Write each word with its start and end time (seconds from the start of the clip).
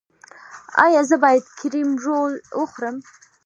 ایا 0.85 1.01
زه 1.09 1.15
باید 1.23 1.45
کریم 1.59 1.89
رول 2.03 2.33
وخورم؟ 2.59 2.95